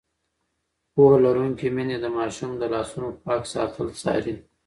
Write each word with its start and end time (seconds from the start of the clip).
پوهه 0.93 1.17
لرونکې 1.25 1.67
میندې 1.75 1.97
د 2.01 2.05
ماشومانو 2.17 2.59
د 2.61 2.63
لاسونو 2.73 3.07
پاک 3.23 3.41
ساتل 3.53 3.87
څاري. 4.01 4.35